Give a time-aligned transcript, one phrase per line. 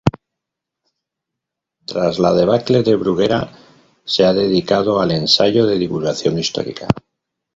[1.85, 3.51] Tras la debacle de Bruguera,
[4.03, 6.87] se ha dedicado al ensayo de divulgación histórica.